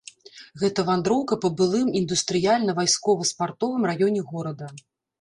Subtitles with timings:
[0.61, 4.77] Гэта вандроўка па былым індустрыяльна-вайскова-спартовым раёне горада.